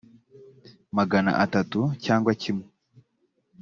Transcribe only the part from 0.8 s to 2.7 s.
magana atatu cyangwa kimwe